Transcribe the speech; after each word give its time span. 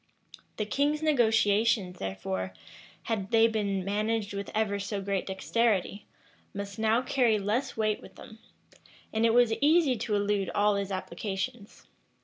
The 0.57 0.65
king's 0.65 1.03
negotiations, 1.03 1.99
therefore, 1.99 2.55
had 3.03 3.29
they 3.29 3.45
been 3.45 3.85
managed 3.85 4.33
with 4.33 4.49
ever 4.55 4.79
so 4.79 4.99
great 4.99 5.27
dexterity, 5.27 6.07
must 6.55 6.79
now 6.79 7.03
carry 7.03 7.37
less 7.37 7.77
weight 7.77 8.01
with 8.01 8.15
them; 8.15 8.39
and 9.13 9.27
it 9.27 9.33
was 9.35 9.53
easy 9.61 9.95
to 9.97 10.15
elude 10.15 10.49
all 10.55 10.73
his 10.73 10.91
applications. 10.91 11.85